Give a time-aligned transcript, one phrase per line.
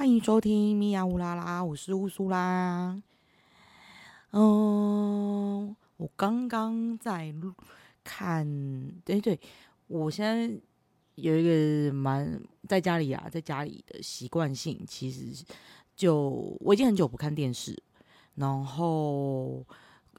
[0.00, 2.98] 欢迎收听米娅乌拉拉，我是乌苏拉。
[4.30, 7.30] 嗯，我刚刚在
[8.02, 8.48] 看，
[9.04, 9.38] 对对，
[9.88, 10.50] 我现在
[11.16, 15.44] 有一个蛮在家里啊，在家里的习惯性，其实
[15.94, 17.78] 就我已经很久不看电视，
[18.36, 19.62] 然后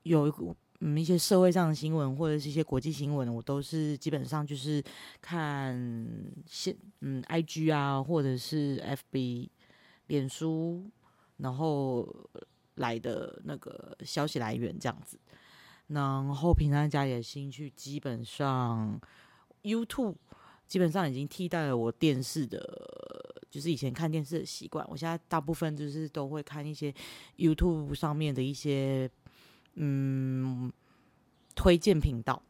[0.03, 0.55] 有一个。
[0.83, 4.83] 嗯，一些社会上的新闻或者是一些国际新闻，我都是基本上就是
[5.21, 5.79] 看
[6.47, 9.51] 现嗯，I G 啊，或者是 F B、
[10.11, 10.91] 脸书，
[11.37, 12.07] 然后
[12.75, 15.17] 来的那个消息来源这样子。
[15.87, 18.99] 然后平常家里的兴趣，基本上
[19.63, 20.15] YouTube
[20.67, 22.59] 基本上已经替代了我电视的，
[23.49, 24.85] 就是以前看电视的习惯。
[24.89, 26.93] 我现在大部分就是都会看一些
[27.37, 29.09] YouTube 上面的一些。
[29.75, 30.69] 嗯，
[31.55, 32.43] 推荐频道，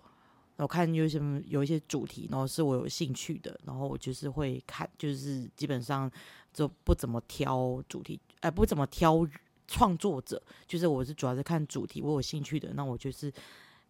[0.55, 6.11] 我看有什么有一些主题，然后是我有兴趣的，然后我就是会看，就是基本上
[6.53, 9.27] 就不怎么挑主题，哎，不怎么挑
[9.67, 13.31] 创作者，就是我是主要是看主题，我有兴趣的，那我就是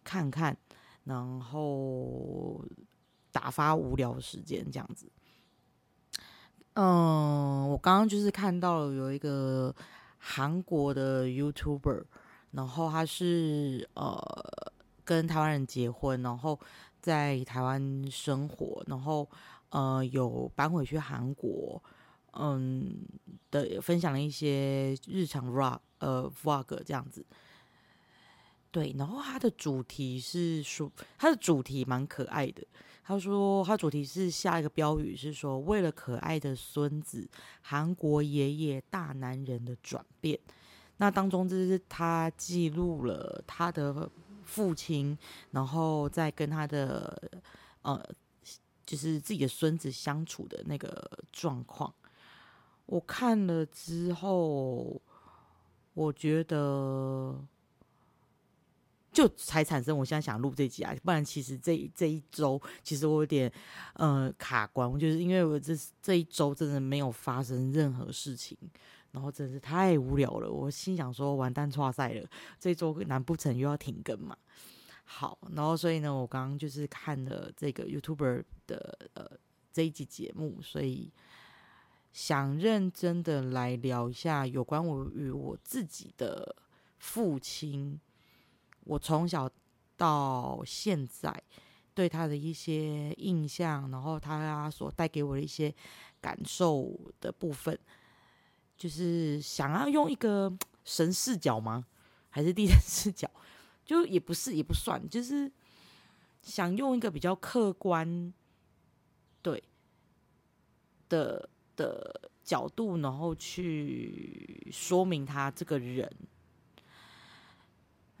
[0.04, 0.56] 看看，
[1.04, 2.64] 然后
[3.30, 5.10] 打发无聊时间这样子。
[6.74, 9.74] 嗯，我刚刚就是看到了有一个
[10.18, 12.04] 韩国的 YouTuber。
[12.52, 14.22] 然后他是呃
[15.06, 16.60] 跟台湾人结婚，然后
[17.00, 19.26] 在台湾生活，然后
[19.70, 21.82] 呃有搬回去韩国，
[22.32, 23.04] 嗯
[23.50, 27.24] 的分享了一些日常 vlog 呃 vlog 这样子。
[28.70, 32.66] 对，然后他的主题是说，他的主题蛮可爱的。
[33.04, 37.28] 他说他主题是下一个标语是说，为了可爱的孙子，
[37.60, 40.38] 韩国爷爷大男人的转变。
[40.96, 44.08] 那当中就是他记录了他的
[44.44, 45.18] 父亲，
[45.50, 47.30] 然后再跟他的
[47.82, 48.02] 呃，
[48.86, 51.92] 就是自己的孙子相处的那个状况。
[52.86, 55.00] 我看了之后，
[55.94, 57.38] 我觉得
[59.12, 63.52] 就才产生我现在想录这集啊，不然其实这这一周其实我有点
[63.94, 68.56] 呃卡关，就是因为我这这一周真的没有发生任何事情。
[69.12, 72.26] 然后真是太无聊了，我心想说完蛋，错赛了，
[72.58, 74.34] 这周难不成又要停更嘛？
[75.04, 79.30] 好，然后所以呢，我刚刚就是看了这个 YouTuber 的呃
[79.70, 81.12] 这一集节目，所以
[82.12, 86.54] 想认真的来聊一下有关我与我自己的
[86.98, 87.98] 父亲，
[88.84, 89.50] 我从小
[89.96, 91.42] 到现在
[91.94, 95.74] 对他的一些印象，然后他所带给我的一些
[96.20, 97.78] 感受的部分。
[98.76, 100.52] 就是想要用一个
[100.84, 101.86] 神视角吗？
[102.28, 103.30] 还是地人视角？
[103.84, 105.50] 就也不是，也不算，就是
[106.42, 108.32] 想用一个比较客观，
[109.40, 109.62] 对
[111.08, 111.48] 的
[111.82, 116.10] 的角度，然后去说明他这个人。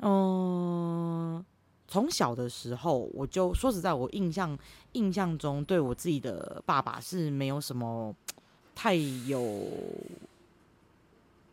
[0.04, 1.44] 嗯，
[1.86, 4.58] 从小的时候，我就说实在，我印象
[4.92, 8.14] 印象中，对我自己的爸爸是没有什么
[8.74, 9.68] 太有。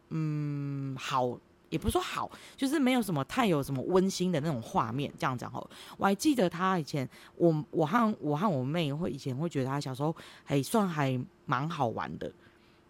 [0.09, 1.38] 嗯，好，
[1.69, 5.12] 也不是说好，就是没有什么太有什么温馨的那种画面。
[5.18, 5.66] 这样讲哈，
[5.97, 12.31] 我还记得他以前，我我和我和我妹会以前会觉得他小时候还算还蛮好玩的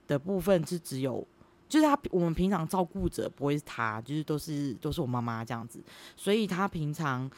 [0.08, 1.26] 的部分是只有，
[1.68, 5.82] 就是他我们平常照顾者不会是他，就是都是都是我妈妈这样子，
[6.16, 7.30] 所以他平常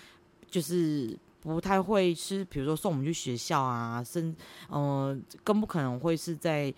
[0.50, 4.36] 就是不太会是，比如说送我们去学校啊，甚
[4.70, 6.74] 嗯，更不可能会是在。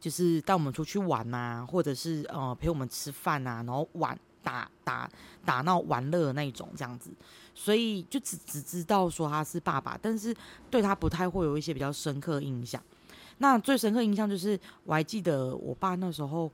[0.00, 5.08] 就是带我们出去玩呐，或者是呃陪我们吃饭呐，然后玩打打
[5.44, 7.10] 打闹玩乐那一种这样子，
[7.54, 10.34] 所以就只只知道说他是爸爸，但是
[10.70, 12.82] 对他不太会有一些比较深刻印象。
[13.38, 16.50] 那最深刻印象就是我还记得我爸那时候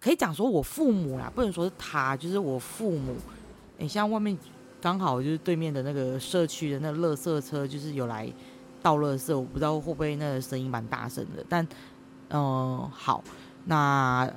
[0.00, 3.16] 可以讲说我父母啦，不能说是他，就是我父母。
[3.78, 4.38] 诶，像外面
[4.80, 8.32] 刚好就是对面的那个社区的那个垃圾车，就是有来
[8.80, 11.66] 倒垃圾，我不知道会不会那个声音蛮大声的，但。
[12.30, 13.22] 嗯，好，
[13.66, 14.28] 那，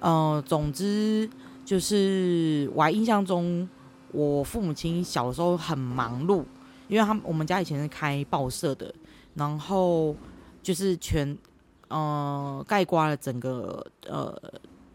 [0.00, 1.28] 嗯，总之
[1.64, 3.68] 就是我印象中，
[4.12, 6.44] 我父母亲小时候很忙碌，
[6.86, 8.94] 因为他们我们家以前是开报社的，
[9.34, 10.14] 然后
[10.62, 11.36] 就是全，
[11.88, 14.40] 嗯，盖刮了整个呃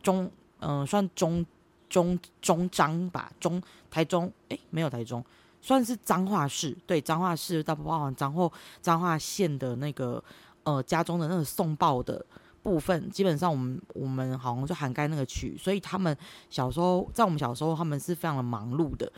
[0.01, 1.45] 中，嗯，算中
[1.89, 3.61] 中中彰吧，中
[3.91, 5.21] 台中，哎，没有台中，
[5.61, 8.49] 算是彰化市，对，彰化市大包含彰化
[8.81, 10.23] 彰化县的那个。
[10.63, 12.25] 呃，家中的那个送报的
[12.61, 16.17] 部分，基本上我们我们好像就涵盖那个区，所以他们
[16.49, 19.11] 小时候在我们小时候，他们是非常的忙碌的，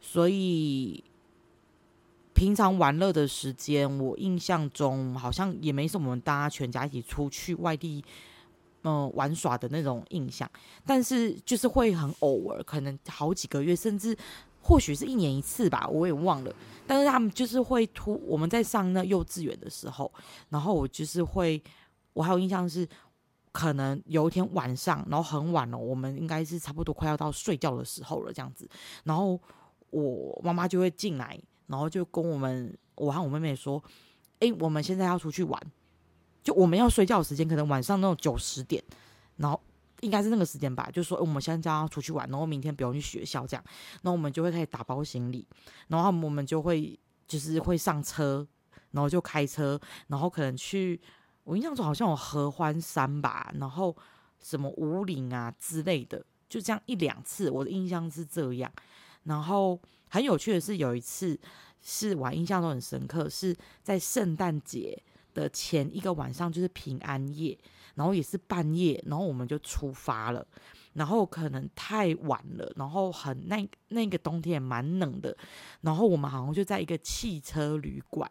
[0.00, 1.02] 所以
[2.34, 8.04] 平常玩乐的时间，我印象中好像也没什么大家全家一起出去外地，
[8.82, 10.50] 嗯，玩耍的那种印象。
[10.84, 14.16] 但是就是会很偶尔，可能好几个月，甚至
[14.60, 16.54] 或许是一年一次吧，我也忘了。
[16.86, 20.12] 但是他们就是会突我们在上那幼稚园的时候，
[20.48, 21.62] 然后我就是会，
[22.12, 22.88] 我还有印象是，
[23.52, 28.68] 可能有一天晚上，然后很晚了，我们应该是差不多快要到睡觉的时候了，这样子，
[29.04, 29.40] 然后
[29.90, 31.38] 我妈妈就会进来。
[31.66, 33.80] 然后就跟我们，我和我妹妹说
[34.40, 35.72] ：“哎，我们现在要出去玩，
[36.42, 38.82] 就我们要睡觉的时间，可能晚上那种九十点，
[39.36, 39.60] 然后
[40.00, 40.88] 应该是那个时间吧。
[40.92, 43.64] 就说我们现在要出去玩，然后明天不用去学校这样。
[44.02, 45.46] 然后我们就会开始打包行李，
[45.88, 48.46] 然后我们就会就是会上车，
[48.92, 51.00] 然后就开车，然后可能去。
[51.44, 53.96] 我印象中好像有合欢山吧，然后
[54.40, 57.50] 什么五岭啊之类的，就这样一两次。
[57.50, 58.72] 我的印象是这样，
[59.24, 59.80] 然后。”
[60.12, 61.38] 很有趣的是，有一次
[61.80, 65.00] 是我印象都很深刻，是在圣诞节
[65.32, 67.56] 的前一个晚上，就是平安夜，
[68.00, 70.42] 然后也是半夜，然后我们就出发了，
[70.94, 75.36] 然后可能太晚了，然后很那那个冬天也蛮冷的，
[75.82, 78.30] 然后我们好像就在一个汽车旅馆，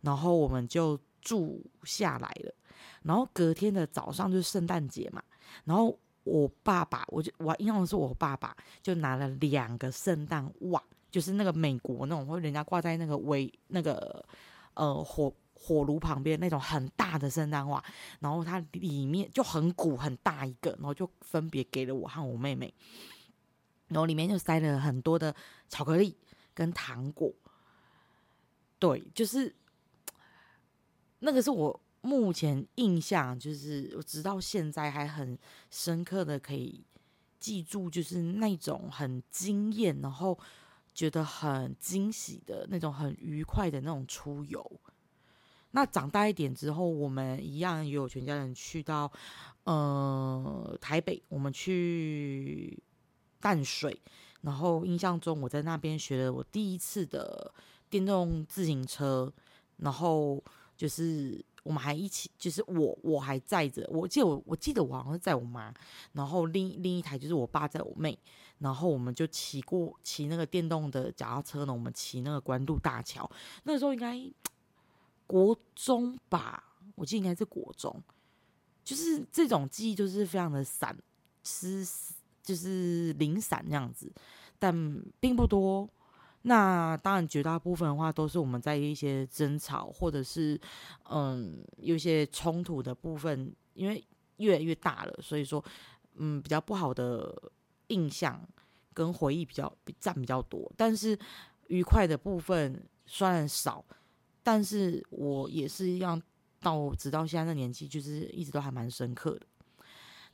[0.00, 2.54] 然后我们就住下来了，
[3.02, 5.22] 然后隔天的早上就是圣诞节嘛，
[5.66, 5.94] 然后
[6.24, 10.82] 我爸爸，我就我印象是我爸爸就拿了两个圣诞袜。
[11.12, 14.24] 就是那个美国那种，或人家挂在那个围那个
[14.72, 15.30] 呃火
[15.62, 17.82] 火炉旁边那种很大的圣诞袜，
[18.18, 22.74] 然后它里面就很鼓很大一个，然后就分别给了我和我妹妹，
[23.86, 25.32] 然后里面就塞了很多的
[25.68, 26.16] 巧克力
[26.52, 27.32] 跟糖果。
[28.78, 29.54] 对，就是
[31.20, 35.38] 那个是我目前印象，就是我直到现在还很
[35.70, 36.84] 深刻的可以
[37.38, 40.38] 记住，就是那种很惊艳，然后。
[40.94, 44.80] 觉得很惊喜的那种，很愉快的那种出游。
[45.72, 49.10] 那长大一点之后，我们一样也有全家人去到
[49.64, 52.82] 呃台北，我们去
[53.40, 54.00] 淡水，
[54.42, 57.52] 然后印象中我在那边学了我第一次的
[57.90, 59.32] 电动自行车，
[59.78, 60.42] 然后
[60.76, 65.72] 就是我们还一起，就是我我还载着，我记得我我记得我好像是载我妈，
[66.12, 68.18] 然后另另一台就是我爸载我妹。
[68.58, 73.28] 然后我们就骑过骑那个电动的脚踏车呢，我们骑那个关渡大桥。
[73.64, 74.16] 那时候应该
[75.32, 76.62] 国中吧，
[76.94, 78.02] 我记得应该是国中。
[78.84, 80.94] 就是这种记忆就是非常的散
[81.42, 81.82] 失，
[82.42, 84.12] 就是零散那样子，
[84.58, 85.88] 但并不多。
[86.42, 90.60] 那当然绝大部分的话都是我们在一些争吵或者是
[91.08, 94.04] 嗯有一些冲突的部分，因为
[94.36, 95.64] 越来越大了，所以说
[96.16, 97.34] 嗯比较不好的。
[97.88, 98.40] 印象
[98.94, 99.70] 跟回忆比较
[100.00, 101.18] 占比较多，但是
[101.66, 103.84] 愉快的部分虽然少，
[104.42, 106.20] 但是我也是一样
[106.60, 109.46] 到直到现在的年纪，就是一直都还蛮深刻的。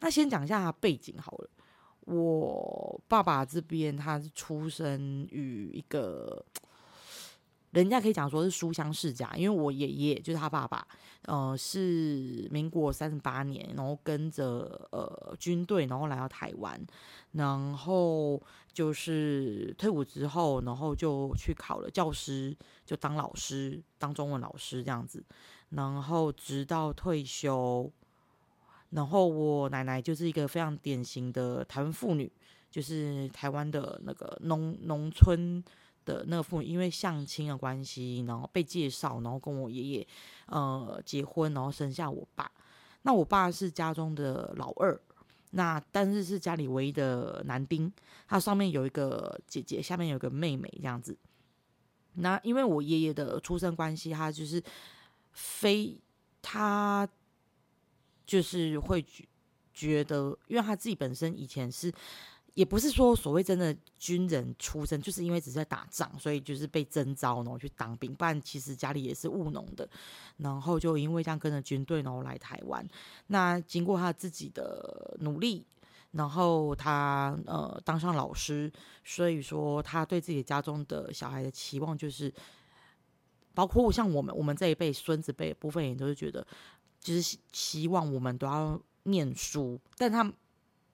[0.01, 1.51] 那先讲一下背景好了，
[2.01, 6.45] 我爸爸这边他是出生于一个。
[7.79, 10.85] 人家可以讲说是书香世家，因为我爷爷就是他爸爸，
[11.27, 16.77] 呃，是民国三十八年，然后跟着呃军队，然后来到台湾，
[17.31, 18.43] 然后
[18.73, 22.53] 就是退伍之后，然后就去考了教师，
[22.85, 25.25] 就当老师，当中文老师这样子，
[25.69, 27.89] 然后直到退休，
[28.91, 32.29] 然后我奶奶就是一个非常典型的台湾妇女，
[32.73, 35.63] 就是台湾的那个农农村。
[36.09, 40.09] 的那个父母因为相亲的关系，然后被介绍，然后跟我爷爷
[40.47, 42.51] 呃结婚，然后生下我爸。
[43.03, 44.99] 那我爸是家中的老二，
[45.51, 47.93] 那但是是家里唯一的男丁，
[48.27, 51.15] 他上面有一个姐姐，下面有个妹妹这样子。
[52.15, 54.63] 那因为我爷爷的出生关系，他就是
[55.33, 55.95] 非
[56.41, 57.07] 他
[58.27, 59.05] 就是会
[59.75, 61.93] 觉得，因为他自己本身以前是。
[62.59, 68.13] 也不是说所谓真的军人出身，就是因为只是在打仗，所以就是被征召，然后去当兵。
[68.13, 69.89] 不然其实家里也是务农的，
[70.39, 72.85] 然后就因为这样跟着军队，然后来台湾。
[73.29, 75.65] 那经过他自己的努力，
[76.11, 78.69] 然后他呃当上老师，
[79.05, 82.35] 所以说他对自己家中的小孩的期望就是，
[83.55, 86.45] 包括像我们我们这一辈孙子辈部分，也都是觉得，
[86.99, 90.33] 就是希望我们都要念书，但他。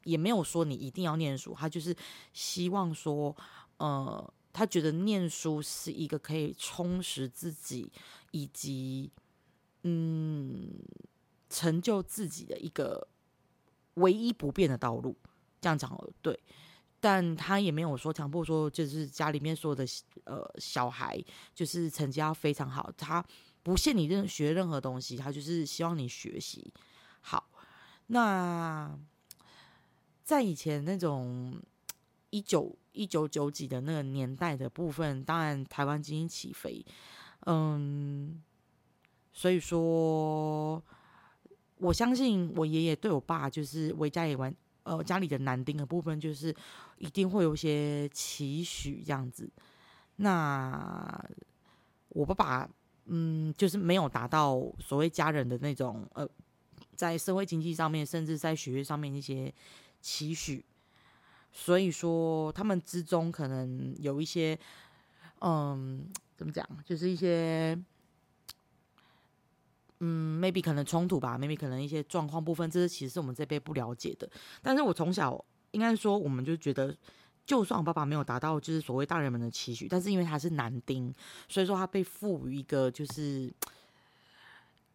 [0.04, 1.94] 也没有说你一定要念书，他就是
[2.32, 3.36] 希望说，
[3.78, 7.90] 呃，他觉得念书是一个可以充实自己
[8.30, 9.10] 以及
[9.82, 10.70] 嗯
[11.50, 13.06] 成就自己的一个
[13.94, 15.16] 唯一不变的道路。
[15.60, 16.38] 这样讲对，
[17.00, 19.84] 但他也没有说强迫说，就是家里面所有的
[20.24, 21.18] 呃小孩
[21.54, 23.24] 就是成绩要非常好，他
[23.62, 26.70] 不限你任学任何东西，他就是希望你学习
[27.22, 27.48] 好。
[28.08, 28.94] 那
[30.24, 31.54] 在以前那种
[32.30, 36.84] 一九一九九几的那个年代的部分，当然台湾经济起飞，
[37.46, 38.42] 嗯，
[39.32, 40.82] 所以说。
[41.78, 44.54] 我相信我爷爷对我爸就是为家里玩，
[44.84, 46.54] 呃，家里的男丁的部分，就是
[46.98, 49.50] 一定会有一些期许这样子。
[50.16, 51.22] 那
[52.10, 52.70] 我爸爸，
[53.06, 56.26] 嗯，就是没有达到所谓家人的那种，呃，
[56.94, 59.52] 在社会经济上面，甚至在学业上面一些
[60.04, 60.62] 期许。
[61.50, 64.58] 所以说，他们之中可能有一些，
[65.40, 66.06] 嗯，
[66.36, 67.78] 怎么讲，就是一些。
[70.00, 74.28] 嗯，maybe 可能冲突吧，maybe 可能一些状况部分，这是其实是我们这辈不了解的。
[74.60, 76.94] 但是我从小应该说，我们就觉得，
[77.46, 81.14] 就算我爸爸没有达到就是所谓大人们的期许，但是因为他是男丁，
[81.48, 83.50] 所以说他被赋予一个就是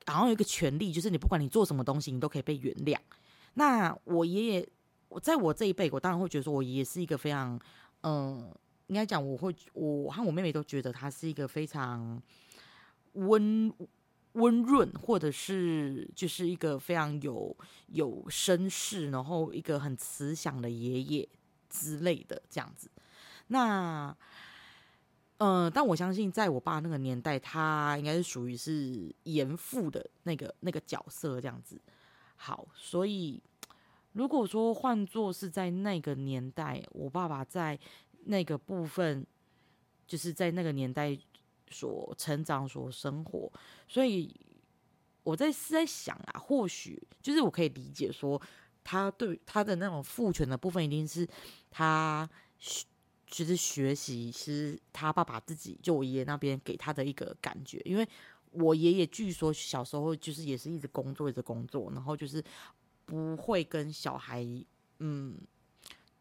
[0.06, 2.98] 好像有一个权利，就是你不管你做什么东西，你都可以被原谅。
[3.54, 4.70] 那我爷爷，
[5.10, 7.60] 我在我这一辈，我当然会觉得说我爷爷是一个非常，
[8.04, 8.50] 嗯，
[8.88, 12.22] 应该讲我会，我和我妹妹都觉得他是一个非常
[13.14, 13.74] 温。
[14.34, 17.54] 温润，或者是就是一个非常有
[17.88, 21.28] 有绅士，然后一个很慈祥的爷爷
[21.68, 22.92] 之类的这样子。
[23.48, 24.16] 那，
[25.38, 31.82] 呃，但我相信，在我爸那个年代，他应该是属于是严父的那个那个角色这样子。
[32.36, 33.42] 好，所以
[34.20, 37.80] 如果说换作是在那个年代，我爸爸在
[38.26, 39.26] 那个部分，
[40.06, 41.18] 就是在那个年代。
[41.72, 43.48] 所成长、所生活，
[43.88, 44.36] 所以
[45.22, 48.42] 我在是在想啊，或许就是我可以理解说，
[48.84, 51.28] 他对他的那种父权的部分，一定是
[51.70, 52.28] 他
[53.28, 58.10] 其实学习是他爸爸自己就我爷爷那边给他的一个感觉，因为
[58.50, 62.44] 我爷爷据说小时候就是也是一直工作一直工作，然后就是
[63.10, 64.46] 不会跟小孩
[65.00, 65.38] 嗯。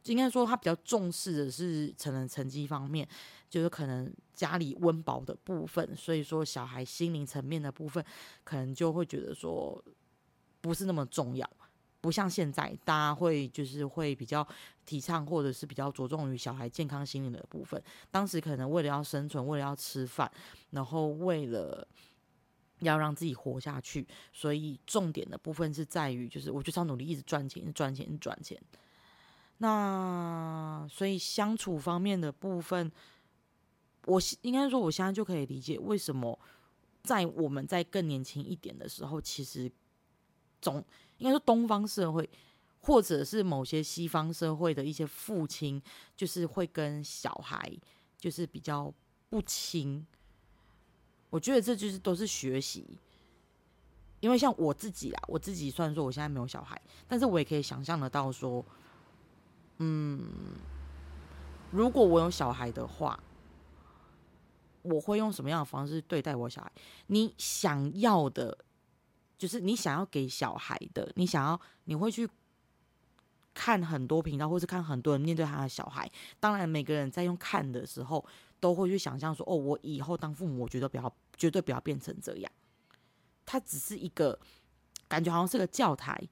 [0.05, 3.07] 应该说，他比较重视的是成人成绩方面，
[3.51, 8.03] 就是可能家里温饱的部分，所以说小孩心灵层面的部分，
[8.43, 9.85] 可能就会觉得说
[10.63, 11.47] 不是那么重要，
[12.01, 14.47] 不像现在大家会就是会比较
[14.87, 17.83] 提倡或者是比较着重于小孩健康心灵的部分。
[18.11, 20.31] 当时可能为了要生存，为了要吃饭，
[20.71, 21.87] 然后为了
[22.81, 28.61] 要让自己活下去，所以重点的部分是在于，就是我就是要努力一直赚钱，赚钱，赚钱。
[29.59, 32.91] 那所以相处方面的部分，
[34.07, 36.39] 我应该说，我现在就可以理解为什么
[37.03, 39.71] 在我们在更年轻一点的时候，其实
[40.61, 40.85] 总
[41.17, 42.29] 应该说东方社会
[42.81, 45.83] 或者是某些西方社会的一些父亲，
[46.17, 47.73] 就是会跟小孩
[48.17, 48.95] 就是比较
[49.29, 50.07] 不亲。
[51.31, 52.87] 我觉得这就是都是学习，
[54.21, 58.65] 因为像我自己啊，我自己虽然说我现在没有小孩，但是我也可以想象得到说。
[59.81, 60.29] 嗯，
[61.71, 63.23] 如果我有小孩的话，
[64.83, 66.73] 我会用什么样的方式对待我小孩？
[67.07, 68.59] 你想要的，
[69.39, 72.29] 就是你想要给小孩的，你想要，你会去
[73.55, 76.11] 看很多频道，或是看很多人面对他的小孩。
[76.41, 78.27] 当然，每个人在用看的时候，
[78.61, 82.53] 都会去想象说：“哦，我以后当父母，我觉得不要，绝对不要变成这样。”
[83.45, 84.39] 它只是一个
[85.09, 86.23] 感觉，好像是个教材。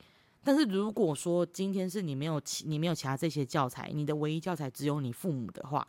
[0.44, 5.86] 但是如果说今天是你没有你没有其他这些教材，你的唯一教材只有你父母的话，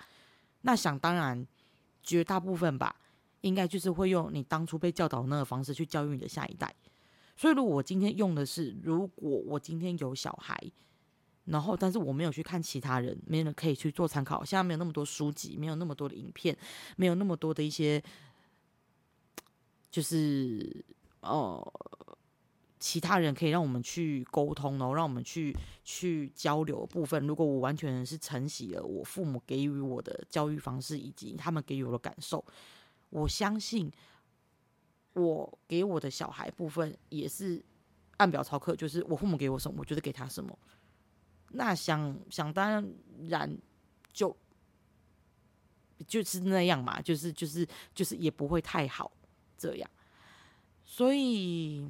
[0.62, 1.46] 那想当然，
[2.02, 2.96] 绝大部分吧，
[3.42, 6.74] 应该就是会用你当初被教导那个方式去教育你的下一代。
[7.36, 10.60] 所以如果我今天用的是，如果我今天有小孩，
[11.48, 16.58] 然后但是我没有去看其他人，没人可以去做参考，现在没有那么多书籍，没有那么多的影片，
[16.96, 18.02] 没有那么多的一些，
[19.90, 20.86] 就是
[21.22, 21.74] 哦。
[22.80, 25.52] 其他人可以让我们去沟通，然后让我们去
[25.84, 27.26] 去交流部分。
[27.26, 32.46] 如果我完全是承袭了我父母给予我的教育方式，以及他们给予我的感受，
[33.10, 33.92] 我相信
[35.14, 37.66] 我给我的小孩部分也是
[38.18, 40.58] 按表操课，就是我父母给我什么，我觉得给他什么。
[41.50, 42.88] 那想想当
[43.28, 43.58] 然
[44.14, 44.36] 就
[46.08, 49.12] 就是那样嘛，就是就是就是也不会太好
[49.58, 49.90] 这样，
[50.84, 51.88] 所以。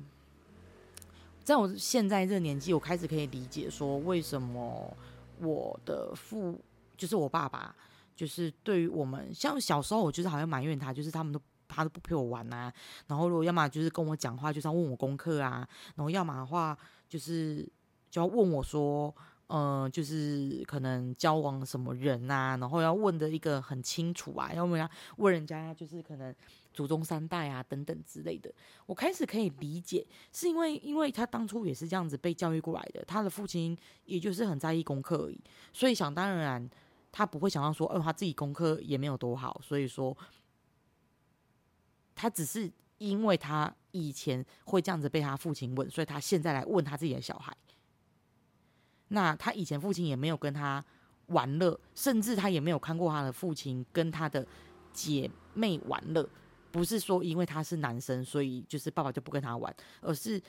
[1.44, 4.94] 在我现在这年纪，我开始可以理解说，为什么
[5.40, 6.62] 我的父
[6.98, 7.74] 就是我爸爸，
[8.18, 12.70] 就是对于我们，像小时候我就是好像埋怨他，就是他们都他都不陪我玩啊，
[13.08, 17.66] 然后如果要么就是跟我讲话，就是要问我功课啊，然后要么的话就是
[18.12, 19.16] 就要问我说，
[19.50, 26.36] 嗯，就是可能交往什么人啊，然后要问的一个很清楚啊，要不要问人家就是可能
[26.74, 28.54] 祖宗三代啊等等之类的。
[28.86, 35.40] 我开始可以理解，是因为因为他当初也是这样子被教育过来的，他的父亲也就是很在意功课而已，
[35.72, 36.70] 所以想当然
[37.12, 40.16] 他不会想到说，哦，他自己功课也没有多好，所以说
[42.14, 47.56] 他只是因为他以前会这样子被他父亲问，所以他现在来问他自己的小孩。
[49.10, 50.84] 那他以前父亲也没有跟他
[51.28, 54.46] 玩乐，甚至他也没有看过他的父亲跟他的
[54.94, 56.28] 姐妹玩乐。
[56.72, 60.40] 不是说因为他是男生，所以就是爸爸就不跟他玩，而是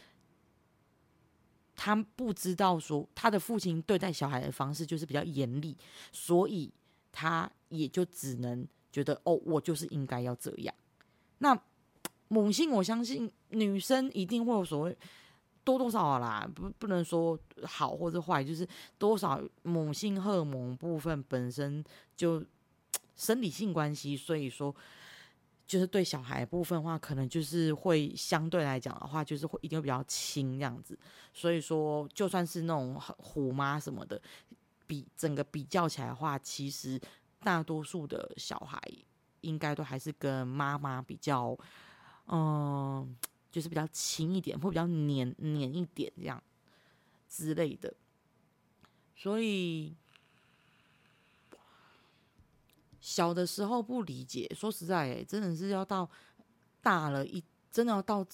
[1.75, 5.77] 他不知道说他的父亲对待小孩的方式就是比较严厉，
[6.13, 6.71] 所以
[7.13, 10.75] 他也就只能觉得哦，我就是应该要这样。
[11.39, 11.59] 那
[12.27, 14.99] 母性，我相信女生一定会有所谓。
[15.69, 21.85] 多多少少啦，不不能说好或者坏，就是多少母性荷尔蒙部分本身
[22.17, 22.43] 就
[23.15, 24.75] 生理性关系，所以说
[25.67, 30.99] 就是对小孩部分的话，可能就是会相对来讲的话，就是会一定会比较轻这样子。
[31.35, 34.19] 所以说，就算是那种虎妈什么的，
[34.87, 36.99] 比整个比较起来的话，其实
[37.41, 38.81] 大多数的小孩
[39.43, 41.55] 应该都还是跟妈妈比较，
[42.29, 43.15] 嗯。
[43.51, 46.43] 就是比较轻一点，会比较黏黏一点这样
[47.29, 47.93] 之类的，
[49.17, 49.95] 所以
[53.01, 56.09] 小的时候不理解，说实在，真的是要到
[56.83, 58.25] 大了一，真的要到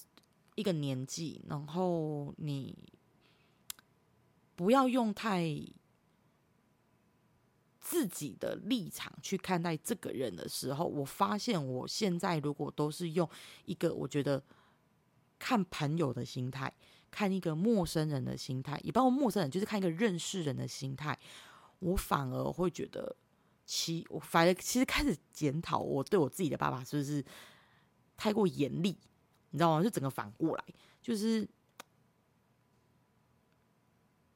[0.55, 2.77] 一个年纪，然后你
[4.57, 5.49] 不要用太
[7.79, 13.27] 自己的立场去看待这个人的时候，我发现我现在如果都是用
[13.63, 14.43] 一个我觉得。
[15.45, 16.73] 看朋友的心态，
[17.11, 21.15] 看一个陌生人的心态，也包括陌生人，就是看一个认识人的心态，
[21.77, 23.15] 我反而会觉得，
[23.63, 27.23] 其我反而其实开始检讨我对我自己的爸爸是不是
[28.17, 28.97] 太过严厉，
[29.51, 29.83] 你知道吗？
[29.83, 30.65] 就整个反过来，
[30.99, 31.47] 就是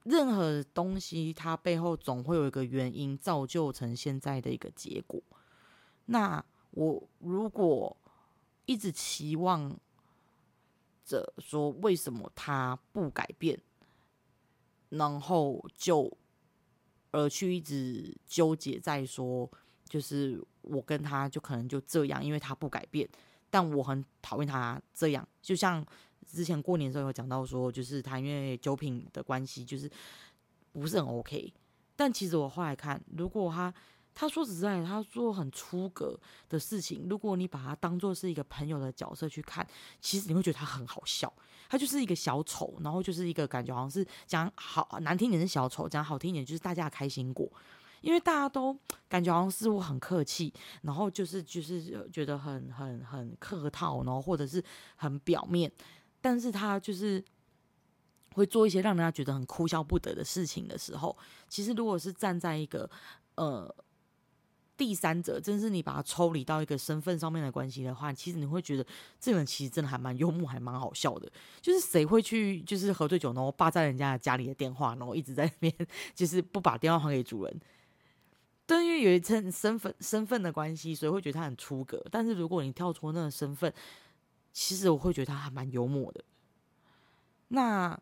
[0.04, 5.20] 任何东西它背后总会有一个原因，造就成现在的一个结果。
[6.06, 7.98] 那我如果
[8.68, 9.76] 一直期望。
[11.10, 13.60] 者说为什么他不改变，
[14.90, 16.16] 然后就
[17.10, 19.50] 而去一直纠结在说，
[19.88, 23.10] 就是我跟他就可能就这样，因为他不改变，
[23.50, 25.28] 但我很讨厌他这样。
[25.42, 25.84] 就像
[26.28, 29.90] 之前过年的时候有讲到说，就是他因为酒品的关系，就是
[30.72, 31.52] 不是很 OK。
[31.96, 33.74] 但其实我后来看，如果他。
[34.20, 37.08] 他说实在，他做很出格的事情。
[37.10, 39.66] 如果你把他当做是一个朋友的角色去看，
[40.02, 41.32] 其实你会觉得他很好笑。
[41.70, 47.50] 他就是一个小丑，然后就是一个感觉好像是讲好难听点是小丑，讲好听一点就是大家开心果。
[48.02, 48.78] 因为大家都
[49.08, 54.62] 感觉好像似乎很客气，然后就是就是觉得很很很客套，然后或者是
[54.98, 55.72] 很表面，
[56.20, 57.24] 但是他就是
[58.34, 62.90] 会做一些让人家觉得很哭笑不得的事情的时候，其实如果是站在一个
[63.36, 63.74] 呃。
[64.80, 68.86] 第三者，真是你把他抽离到一个身份上面的关系的话，其实你会觉得
[69.20, 71.30] 这个人其实真的还蛮幽默，还蛮好笑的。
[71.60, 77.62] 就是谁会去，就是喝醉酒然后霸占人家家里的电话，然后一直在那边，就是不把电话还给主人。
[78.66, 82.02] 但因为有一层身份身份的关系，所以会觉得他很出格。
[82.10, 83.74] 但是如果你跳出那个身份，
[84.54, 86.24] 其实我会觉得他还蛮幽默的。
[87.50, 88.00] 那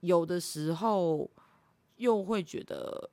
[0.00, 1.30] 有的时候
[1.96, 3.10] 又会觉得。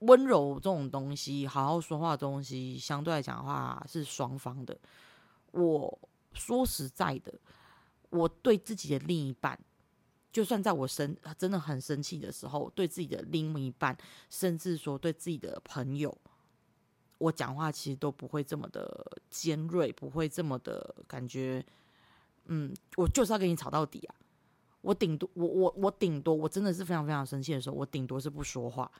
[0.00, 4.76] 温柔这种东西，好好说话的东西，相对来讲的话是双方的。
[5.52, 5.98] 我
[6.32, 7.32] 说实在的，
[8.10, 9.58] 我对自己的另一半，
[10.32, 13.96] 就算在我生真的很生气的时候，对自己的另一半，
[14.28, 16.16] 甚至说对自己的朋友，
[17.18, 21.64] 我讲话其实都不会这么的尖锐，不会这么的感觉，
[22.46, 24.14] 嗯，我就是要跟你吵到底啊！
[24.80, 28.90] 我顶多，我我我顶多，我真的是非常非常生气的时候，我顶多是不说话。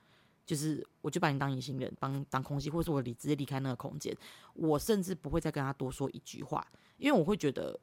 [0.47, 4.15] 就是，我就把你当隐形人，当当空气，或者是我离直接离开那个空间。
[4.53, 6.67] 我甚至不会再跟他多说一句话，
[6.99, 7.81] 因为我会觉得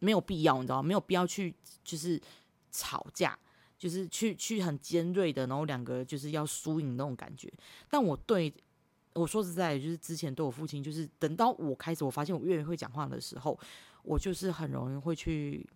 [0.00, 0.86] 没有必要，你知道吗？
[0.86, 2.20] 没有必要去就是
[2.70, 3.38] 吵架，
[3.78, 7.52] 就是去去很尖锐的，然后两个就是要输赢那种感觉。
[7.88, 8.52] 但我对
[9.14, 13.58] 我说实在，就是之前对我父亲，就是等到我开始我发现我越来越会讲话的时候，
[14.02, 15.66] 我就是很容易会去。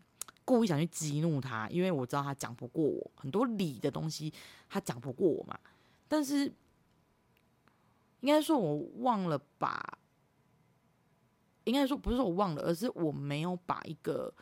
[0.48, 4.32] 故意想去激怒他，因为我知道他讲不过我很多理的东西，
[4.66, 5.60] 他讲不过我嘛。
[6.08, 6.50] 但是
[8.20, 9.98] 应该说我忘了吧，
[11.64, 14.32] 应该说不是说我忘了，而是我没有把一个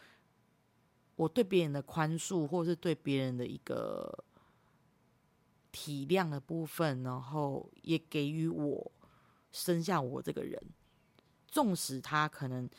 [1.17, 4.25] 我对别人的宽恕，或者是对别人的一个
[5.73, 8.93] 体谅的部分，然后也给予我
[9.51, 10.63] 生下我这个人，
[11.49, 12.71] 纵使他可能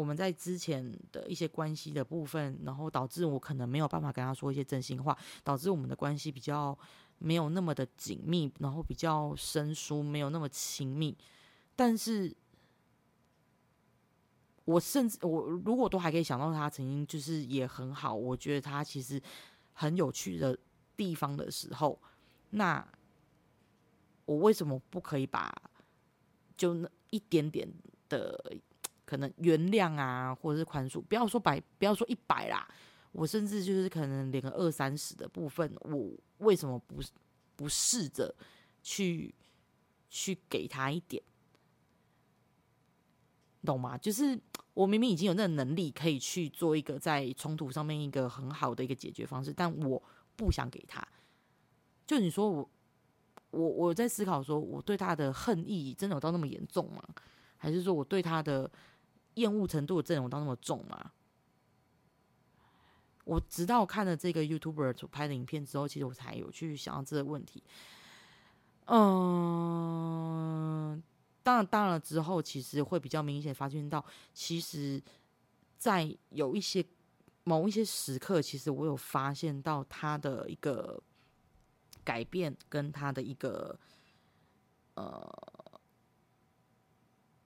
[0.00, 6.76] 我们在之前的一些关系的部分，然后导致我可能没有办法跟他说一些真心话，导致我们的关系比较
[7.18, 11.16] 没有那么的紧密，然后比较生疏，没有那么亲密，
[11.76, 12.34] 但是。
[14.66, 19.20] 我甚至我如果都还可以想到他曾经就是也很好，我觉得他其实
[19.72, 20.56] 很有趣的
[20.96, 21.98] 地方的时候，
[22.50, 22.86] 那
[24.26, 25.52] 我为什么不可以把
[26.56, 27.68] 就那一点点
[28.08, 28.38] 的
[29.10, 32.68] 可能原谅啊，或者是宽恕，不要说百，不要说一百啦，
[33.10, 37.02] 我甚至就是可能连个二三十的部分，我为什么不
[37.56, 38.32] 不试着
[38.84, 39.34] 去
[40.08, 41.20] 去给他一点？
[43.64, 43.98] 懂吗？
[43.98, 44.38] 就是
[44.74, 50.00] 我明明已经有那个能力，可以去做一个在冲突上面一个很好的一个解决方式，但我
[50.36, 51.04] 不想给他。
[52.06, 52.70] 就你说我，
[53.50, 57.02] 我我在思考说，我对他的恨意真的有到那么严重吗？
[57.56, 58.70] 还是说我对他的
[59.40, 61.12] 厌恶程度的阵容到那么重吗？
[63.24, 67.62] 我直到看了这个 YouTuber 拍的影片之后，其实我才有去想到这个问题。
[68.86, 71.02] 嗯。
[71.42, 75.02] 当然，当然之后，其实会比较明显发现到，其实，
[75.78, 76.84] 在有一些
[77.44, 81.02] 某一些时刻，其实我有发现到他的一个
[82.04, 83.76] 改变，跟他的一个
[84.94, 85.59] 呃，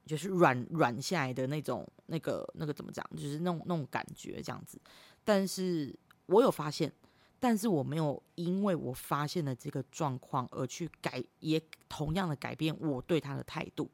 [0.05, 4.79] 就是软软下来的那种那个那个怎么讲，就是那种那种感觉这样子。
[5.23, 5.95] 但是
[6.27, 6.91] 我有发现。
[7.37, 13.87] 但是我没有因为我发现了这个状况而去改，也同样的改变我对他的态度。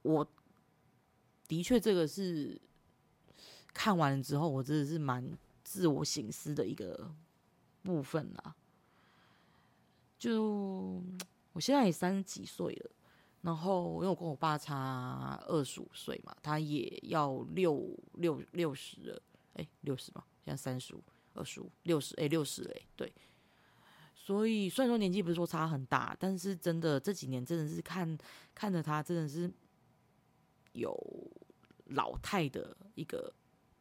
[0.00, 0.26] 我
[1.46, 2.58] 的确这个是
[3.74, 7.12] 看完了之后，我真的是蛮自我醒思的一个
[7.82, 8.54] 部分啦。
[10.16, 11.02] 就
[11.52, 12.90] 我现在也三十几岁了，
[13.42, 19.22] 然后因为我跟我爸差二十五岁嘛，他也要六六六十了，
[19.54, 20.24] 哎，六十嘛。
[20.44, 21.02] 现在三十五、
[21.34, 23.12] 二十五、六十，哎，六十，哎，对。
[24.14, 28.18] 所以虽然说年纪不是说差很大，但是真的这几年真的是看
[28.54, 29.50] 看着他，真的是
[30.72, 30.94] 有
[31.86, 33.32] 老态的一个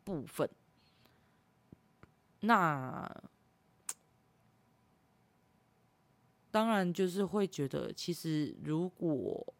[0.03, 0.49] 部分。
[2.41, 3.09] 那
[6.51, 9.53] 当然就是会觉得，其实如果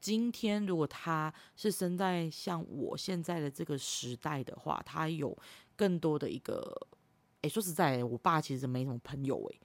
[0.00, 5.36] 今天如果他是生在像我现在的这个时代的话，他有。
[5.76, 6.86] 更多的一个，
[7.40, 9.58] 哎，说实在，我爸其实没什么朋友，哎，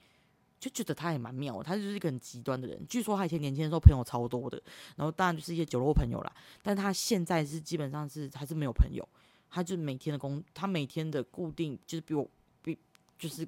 [0.58, 2.82] 就觉得他也蛮妙，他就是一个很极端的人。
[2.88, 4.58] 据说他以前年轻的时候朋友超多的，
[4.96, 6.32] 然后当然就是一些酒肉朋友啦。
[6.62, 9.06] 但他现在是基本上是还是没有朋友，
[9.50, 12.26] 他就每天的工，他每天的固定就是比我
[12.62, 12.78] 比
[13.18, 13.46] 就是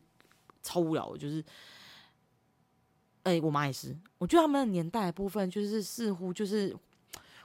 [0.62, 1.42] 超无聊，就是，
[3.22, 6.76] 哎，我妈也是，我觉得他们的年代部分就是似乎就是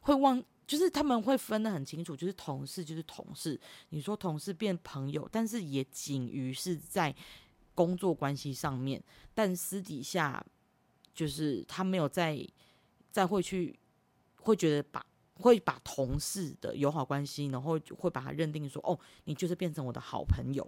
[0.02, 0.44] 会忘。
[0.66, 3.60] 就是他们会分得很清楚，就是同事就是同事。
[3.90, 7.14] 你说同事变朋友，但是也仅于是在
[7.76, 10.44] 工作关系上面，但私底下
[11.14, 12.48] 就是他没有再
[13.12, 13.78] 再会去
[14.38, 15.06] 会觉得把
[15.36, 20.66] 会把同事的友好关系，然后会把他认定说哦，你就是变成我的好朋友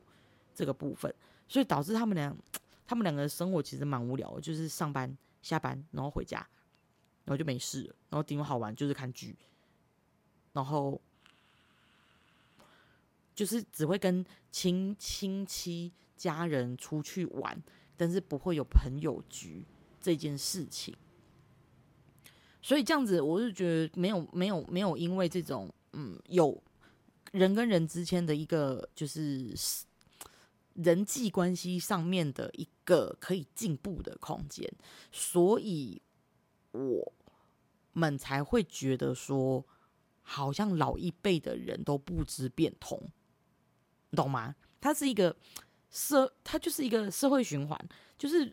[0.54, 1.12] 这个部分，
[1.48, 2.36] 所以导致他们俩
[2.86, 6.38] 他们两个生活其实蛮无聊，就是上班下班然后回家，
[7.26, 9.36] 然后就没事，然后顶多好玩就是看剧。
[10.54, 11.02] 然后
[13.36, 17.62] 就是只会跟亲亲戚家人出去玩，
[17.98, 19.66] 但是不会有朋友局
[20.00, 20.96] 这件事情。
[22.62, 26.64] 所以这样子，我就觉得没有没有没有，因为这种嗯，有
[27.34, 29.54] 人跟人之间的一个就是
[30.76, 34.72] 人际关系上面的一个可以进步的空间，
[35.12, 36.02] 所以
[36.72, 37.12] 我
[37.92, 39.66] 们才会觉得说。
[40.28, 43.00] 好像老一辈的人都不知变通，
[44.10, 44.56] 你懂吗？
[44.82, 45.38] 它是一个
[45.92, 47.80] 社，它就是一个社会循环。
[48.18, 48.52] 就是，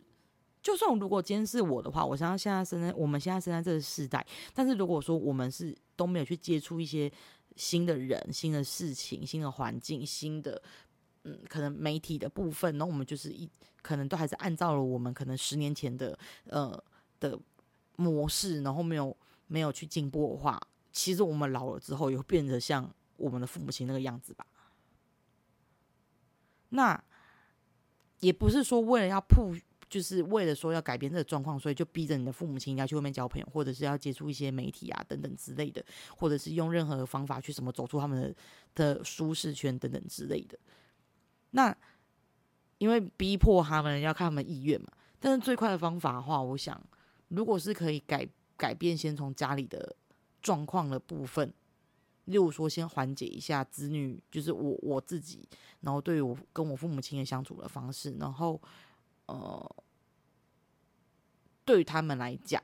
[0.61, 7.11] 就算如果今天是我的话，我想要现在生在我们现在生在这个时代，但是如果说我们是都没有去接触一些
[7.55, 10.61] 新的人、新的事情、新的环境、新的
[11.23, 13.49] 嗯，可能媒体的部分，那我们就是一
[13.81, 16.81] 可能都还是按照了我们可能十年前的呃
[17.19, 17.39] 的
[17.95, 19.15] 模式，然后没有
[19.47, 20.59] 没有去进步的话。
[20.91, 24.45] 其实我们老了之后，又变得像我们的父母亲那个样子吧。
[26.69, 27.03] 那
[28.19, 29.55] 也不是说为了要铺，
[29.89, 35.83] 就是为了说要改变这个状况，所以就逼着你的父母亲要去外面交朋友，或者是要接触一些媒体啊等等之类的，
[36.17, 38.35] 或者是用任何的方法去什么走出他们的
[38.75, 40.57] 的舒适圈等等之类的。
[41.53, 41.75] 那
[42.77, 44.87] 因为逼迫他们要看他们意愿嘛，
[45.19, 46.79] 但是最快的方法的话，我想
[47.29, 49.95] 如果是可以改改变，先从家里的
[50.41, 51.53] 状况的部分，
[52.25, 55.47] 例如说先缓解一下子女，就是我我自己，
[55.81, 58.61] 然后对于我跟我父母亲的相处的方式，然后
[59.27, 59.75] 呃。
[61.65, 62.61] 对于他们来讲，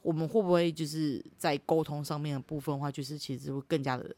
[0.00, 4.12] 我们会不会就是在沟通上面的部分的话，就是其实会更加的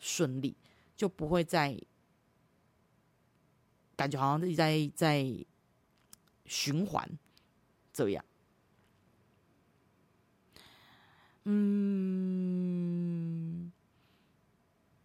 [0.00, 0.56] 顺利，
[0.96, 1.80] 就不会再
[3.98, 5.26] 感觉好像自己在在
[6.46, 7.06] 循环
[7.92, 8.24] 这样。
[11.44, 11.60] 嗯，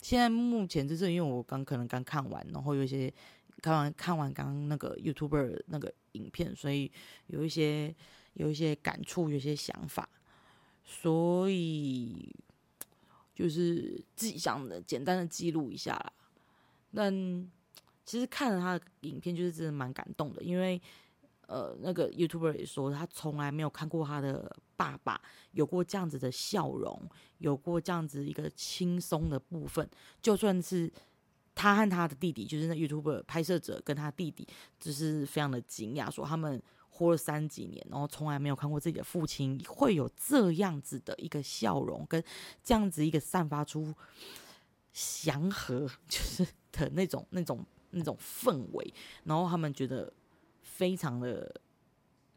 [0.02, 3.14] 现在目前就是因为我刚可能刚看完，然后有一些
[3.62, 6.90] 看完看完刚刚那个 YouTuber 那个影片，所以
[7.28, 7.94] 有一些。
[8.36, 10.10] 有一些感触，有一些想法，
[10.84, 12.36] 所以
[13.36, 16.12] 就是自己想的简单的记录一下啦。
[16.96, 17.14] 但
[18.06, 20.82] 其实看了他的影片，就是真的蛮感动的，因为
[21.48, 27.02] 呃，那个 YouTuber 也说，他从来没有看过他的爸爸有过这样子的笑容，
[27.39, 29.89] 有过这样子一个轻松的部分。
[30.22, 30.92] 就算是
[31.56, 34.48] 他和他的弟弟，就是那 YouTuber 拍摄者跟他弟弟，
[34.80, 36.62] 就是非常的惊讶，说他们。
[36.96, 42.24] 活了三几年，然后从来没有看过自己的父亲会有这样子的一个笑容，跟
[42.63, 43.92] 这样子一个散发出
[44.94, 50.12] 祥和 就是的那种、那种、那种氛围，然后他们觉得
[50.62, 51.54] 非常的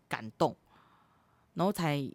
[0.09, 0.57] 感动，
[1.55, 2.09] 然后才，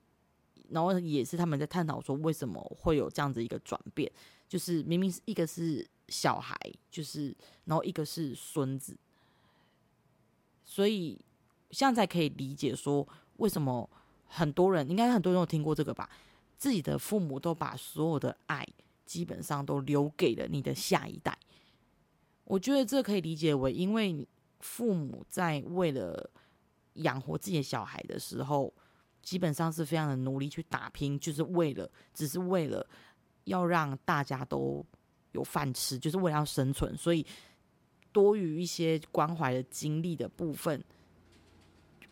[0.70, 4.12] 然后也是他们在探讨说为什么会有这样子一个转变，
[4.48, 6.56] 就是明明是一个是小孩，
[6.90, 8.98] 就是然后一个是孙子，
[10.64, 11.20] 所以。
[11.74, 13.90] 现在可以理解说，为什么
[14.28, 16.10] 很多人应该很多人有听过这个吧？
[16.58, 18.68] 自己的父母都把所有的爱
[19.06, 21.38] 基本上都留给了你的下一代。
[22.44, 24.28] 我觉得这可以理解为，因为
[24.60, 26.30] 父母在为了
[26.94, 28.74] 养活自己的小孩的时候，
[29.22, 32.86] 基本上是非常的努力去打拼，就是为了，只是为了
[33.46, 34.86] 要让大家都
[35.32, 37.26] 有饭吃，就是为了要生存，所以
[38.12, 40.84] 多余一些关怀的精力的部分。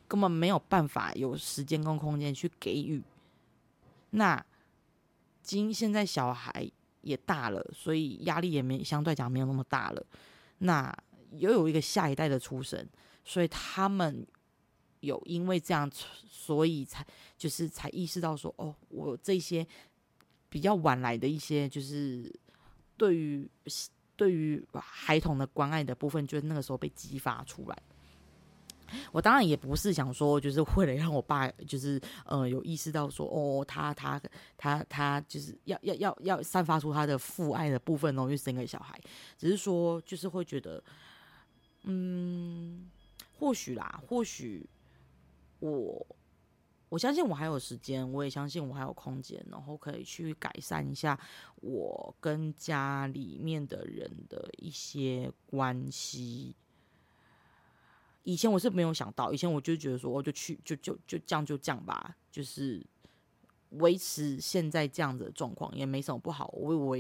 [0.08, 3.00] 根本没有办法有时间跟空间去给予。
[4.10, 4.44] 那
[5.44, 6.68] 今现在小孩
[7.02, 10.06] 也大了，所以压力也没相对讲没有那么大了。
[10.60, 10.96] 那
[11.32, 12.88] 又有一个下一代的出生，
[13.24, 14.26] 所以他们
[15.00, 15.90] 有因为这样，
[16.30, 17.06] 所以才
[17.38, 19.66] 就是才意识到说，哦，我这些
[20.50, 22.34] 比较晚来的一些，就是
[22.98, 23.50] 对于
[24.16, 27.84] 对于孩童的关爱的部分，就是那个时候被激发出来。
[29.12, 34.22] 我当然也不是想说，就是为了让我爸，就是呃有意识到说，哦，他他
[34.58, 39.00] 他他就是要要要要散发出他的父爱的部分哦，去生个小孩。
[39.38, 40.84] 只是说，就是会觉得，
[41.84, 42.90] 嗯，
[43.40, 44.68] 或许啦，或许
[45.60, 46.06] 我
[46.90, 51.20] 我相信我还有时间，我也相信我还有空间，然后可以去改善一下
[51.62, 56.56] 我跟家里面的人的一些关系。
[58.30, 62.86] 以前我是没有想到，以前我就觉得说，我就去，就就就这样就这样吧，就是
[63.72, 66.48] 维持现在这样子的状况也没什么不好。
[66.54, 66.96] 我我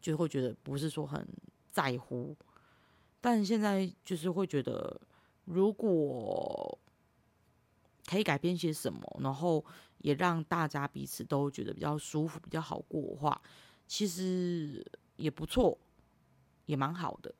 [0.00, 1.28] 就会觉得不是说很
[1.70, 2.34] 在乎，
[3.20, 4.98] 但现在就是会觉得，
[5.44, 6.78] 如果
[8.06, 9.62] 可以改变些什么，然后
[9.98, 13.38] 也让大家彼此都觉得比较舒服、比较好过的话，
[13.86, 14.82] 其实
[15.16, 15.76] 也不错，
[16.64, 17.34] 也蛮好的。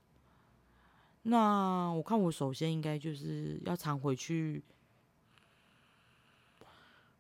[1.23, 4.63] 那我看我首先应该就是要常回去，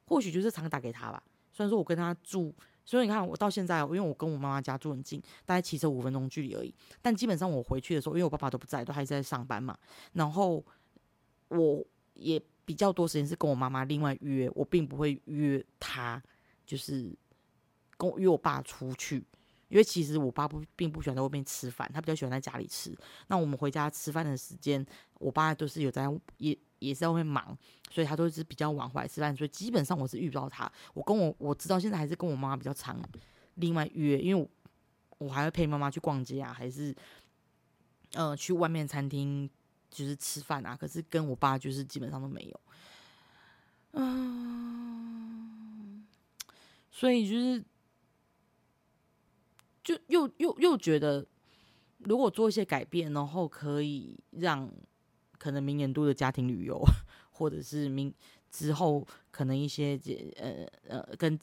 [0.06, 1.22] 或许就是常打给他吧。
[1.52, 6.74] 虽然说我跟他住，所以你看我到现在，因为我跟我妈妈家住很近，大概骑车五分钟距离而已。
[7.02, 9.78] 但基本上我回去的时候，因为我爸爸都不在，都还在上班嘛。
[10.14, 10.64] 然后
[11.48, 11.84] 我
[12.14, 16.22] 也比较多时间是跟我妈妈另外约，我并不会约他，
[16.64, 17.14] 就是
[17.98, 19.22] 跟我约我爸出去。
[19.70, 22.94] 因为其实我爸不并不喜欢在外面吃饭，他比较喜欢在家里吃。
[23.28, 26.04] 那我们回家吃饭的时间，我爸都是有在
[26.38, 27.56] 也也是在外面忙，
[27.90, 29.34] 所以他都是比较晚回来吃饭。
[29.34, 30.70] 所以基本上我是遇不到他。
[30.92, 33.00] 我跟我我知道现在还是跟我妈妈比较常
[33.54, 34.48] 另外约，因为我
[35.26, 36.94] 我还会陪妈妈去逛街啊，还是
[38.14, 39.48] 呃去外面餐厅
[39.88, 40.76] 就是吃饭啊。
[40.76, 42.60] 可是跟我爸就是基本上都没有。
[43.92, 44.44] 嗯，
[46.90, 47.64] 所以就是。
[49.82, 51.26] 就又又又觉得，
[51.98, 54.70] 如果做一些改变，然后可以让
[55.38, 56.82] 可能明年度的家庭旅游，
[57.30, 58.12] 或者是明
[58.50, 59.98] 之后可能一些
[60.36, 61.38] 呃呃跟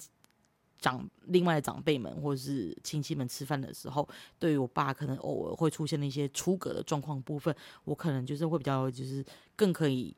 [0.79, 10.15] 长另外的长辈们或者是亲戚们吃饭的时候，对于我爸可能偶尔会出现的一些出格的状况部分，我可能就是会比较就是更可以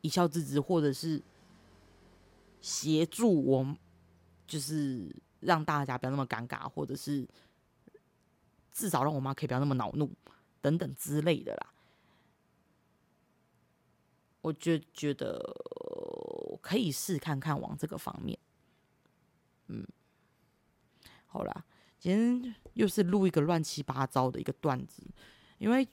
[0.00, 1.22] 一笑置之，或者是
[2.60, 3.76] 协助我，
[4.48, 7.28] 就是让大家不要那么尴尬，或者是
[8.72, 10.10] 至少让我妈可以不要那么恼怒
[10.60, 11.68] 等等之类的啦。
[14.40, 15.40] 我就觉得
[16.60, 18.36] 可以试看看往这个方面，
[19.68, 19.86] 嗯，
[21.26, 21.64] 好啦，
[22.00, 25.04] 今天又是录一个乱七八糟的一个段子，
[25.58, 25.86] 因为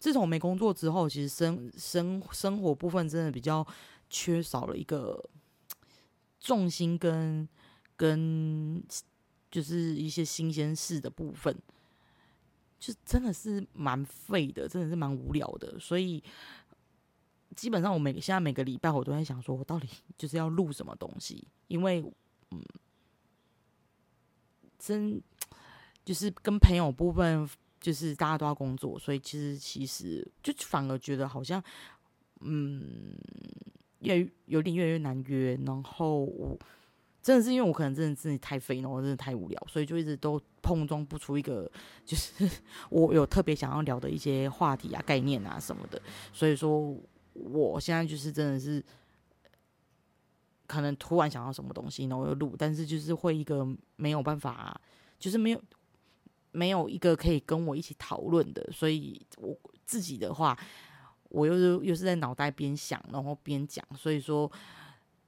[0.00, 3.64] 自从没工作之后，其实生生生活部分真的比较
[4.10, 5.24] 缺少了一个
[6.40, 7.48] 重心跟
[8.02, 8.82] 跟
[9.50, 11.56] 就是一些新鲜事的部分，
[12.80, 16.22] 就真的是蛮废的，真的是蛮无聊的，所以。
[17.54, 19.86] 基本上，我每现在每个礼拜，我都在想，说我到底
[20.16, 22.02] 就是要录什么东西，因为，
[22.50, 22.64] 嗯，
[24.78, 25.22] 真
[26.02, 27.46] 就是跟朋友部分，
[27.78, 31.62] 就是大家都要工作，所以其实其实就反而觉得好像，
[32.40, 33.14] 嗯，
[33.98, 35.54] 越有点越来越难约。
[35.66, 36.58] 然后我
[37.22, 41.70] 真的是因为我可能真的自己太废了，我真的太无聊，所以就一直都碰撞不出一个
[42.04, 42.50] 就是
[42.90, 46.94] 我有特别想要聊的一些话题啊、概念啊什么的，所以说。
[47.34, 48.84] 我现在就是真的是，
[50.66, 54.78] 可能突然想到什么东西，然后又录，但是就是会一个没有办法，
[55.18, 55.62] 就是没有
[56.50, 60.54] 没有一个可以跟我一起讨论的，所以我自己的话，
[61.30, 64.52] 我又是又是在脑袋边想，然后边讲，所以说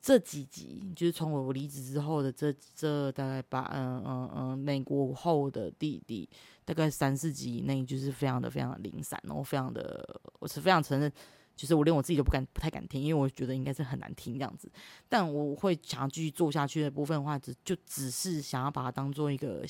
[0.05, 6.29] 这几集就是从我离职之后的这这大概八嗯嗯嗯美国后的弟弟
[6.63, 11.11] 大概三四集以内，就是非常的非常的零散，然后非常的我是非常承认。
[11.57, 14.71] 就是我连我自己都不敢不太敢听，因为我觉得应该是很难听这样子。
[15.09, 19.65] 但我会想要继续做下去的部分的话，只就只是想要把它当做一个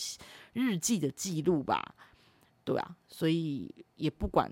[0.52, 1.94] 日记的记录吧，
[2.64, 4.50] 对啊，所以也不管。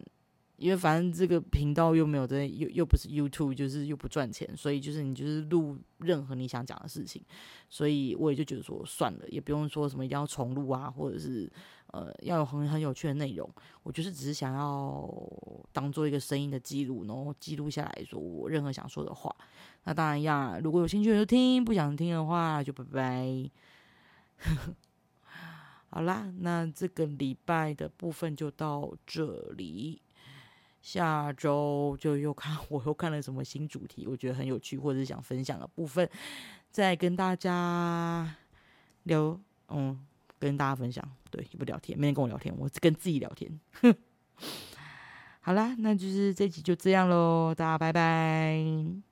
[0.63, 7.21] 因为反正这个频道又没有在，又又不是 YouTube，就是又不赚钱，所以就是你就是录任何你想讲的事情，
[7.69, 11.51] 所以我也就觉得说算了，也不用说什么一定要重录啊，或者是
[11.89, 13.51] 呃要有很很有趣的内容，
[13.83, 15.13] 我就是只是想要
[15.73, 19.35] 当做一个声音的记录，然后记录下来说我任何想说的话。
[19.83, 23.51] 那当然呀，如果有兴趣就听，不想听的话就拜拜。
[25.91, 30.01] 好啦，那这个礼拜的部分就到这里。
[30.83, 36.07] 下周就又看， 我又看了什么新主题，我觉得很有趣，或者是想分享的部分，
[36.71, 38.37] 再跟大家
[39.05, 39.99] 聊，嗯，
[40.39, 43.61] 跟大家分享，对，也不聊天，没人跟我聊天，我跟自己聊天。
[45.41, 49.12] 好啦，那就是这集就这样喽，大家拜拜。